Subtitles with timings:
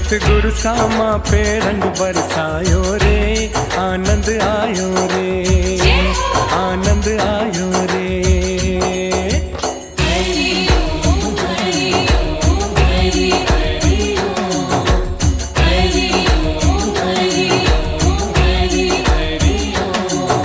[0.00, 3.18] सतगुरु सामा पे रंग बरसायो रे,
[3.78, 5.28] आनंद आयो रे,
[6.58, 8.08] आनंद आयो रे।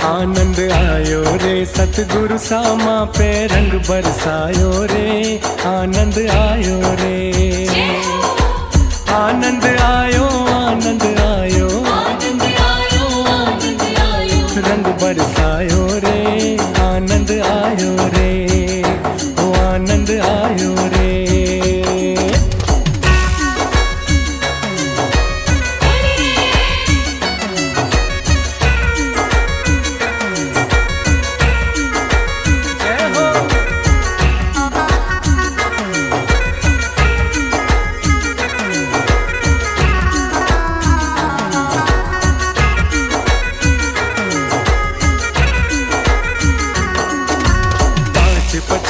[0.06, 5.08] आनंद आयो रे, सतगुरु सामा पे रंग बरसायो रे,
[5.72, 7.25] आनंद आयो रे।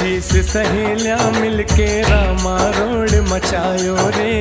[0.06, 4.34] पच्चीस सहेलियाँ मिलके रामा रोड मचायो रे।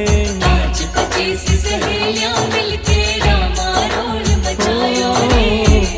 [0.44, 5.47] पाँच पच्चीस सहेलियाँ मिलके रामा रोड मचायो रे।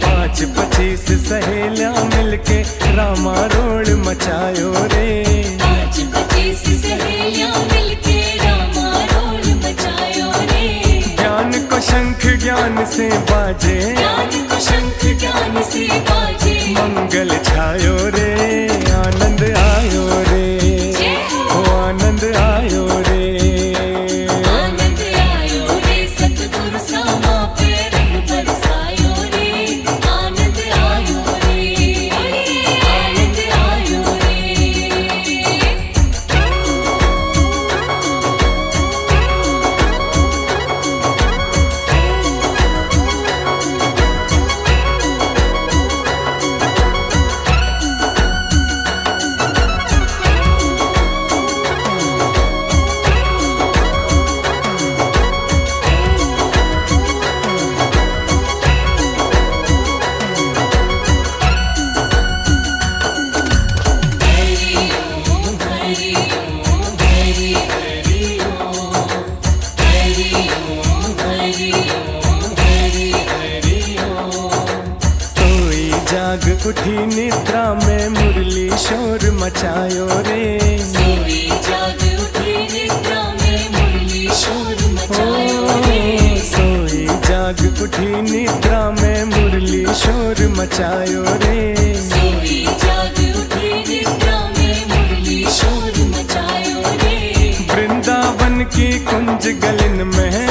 [0.04, 2.62] पाँच पच्चीस सहेलियाँ मिलके
[2.96, 5.12] रामा रोड मचायो रे।
[5.60, 10.66] पाँच पच्चीस सहेलियाँ मिलके रामा रोड मचायो रे।
[11.20, 18.32] ज्ञान को शंख ज्ञान से बाजे। ज्ञान को शंख ज्ञान से बाजे। मंगल छायो रे
[18.98, 19.37] आनंद
[79.48, 80.46] मचायो रे।
[86.48, 91.56] सोई जाग उठी निद्रा में मुरली शोर मचायो रे।
[97.72, 100.48] वृंदावन की कुंज गलिन में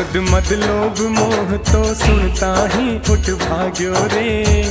[0.00, 4.30] मद लोभ मोह तो सुनता ही उठ भाग्यो रे।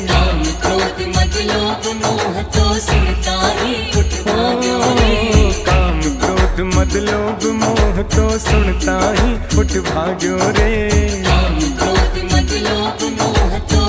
[0.10, 7.46] काम क्रोध मत लोभ मोह तो सुनता ही उठ भाग्यो रे। काम क्रोध मत लोग
[7.62, 10.90] मोह तो सुनता ही उठ भाग्यो रे।
[11.28, 13.89] काम क्रोध मद लोभ मोह तो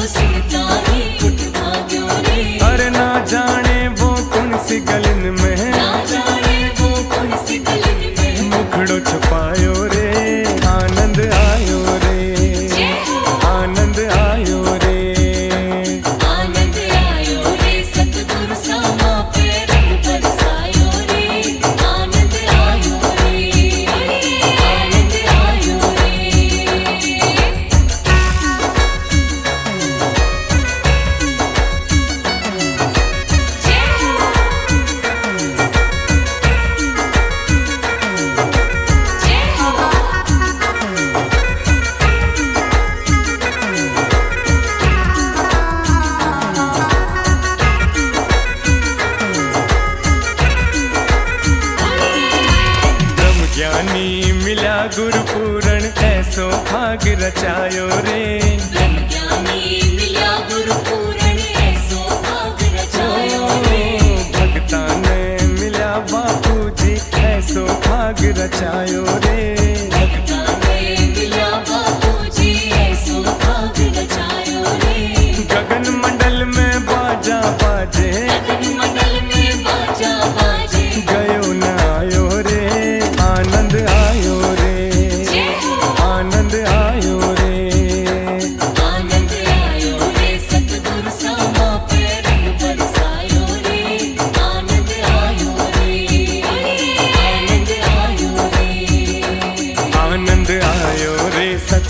[68.40, 69.69] I'll tell you the re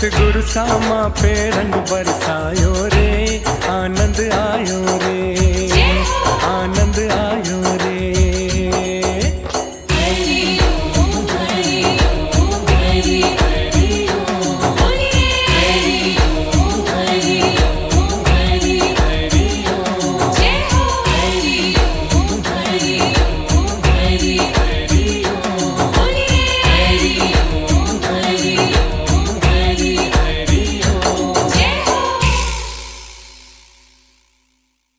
[0.01, 2.70] सतगुरु सामा पे रंग बरसायो।